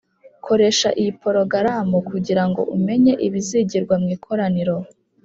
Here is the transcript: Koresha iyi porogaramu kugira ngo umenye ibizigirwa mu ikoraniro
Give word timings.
Koresha 0.45 0.89
iyi 1.01 1.11
porogaramu 1.21 1.97
kugira 2.09 2.43
ngo 2.49 2.61
umenye 2.75 3.13
ibizigirwa 3.27 3.95
mu 4.01 4.07
ikoraniro 4.15 4.75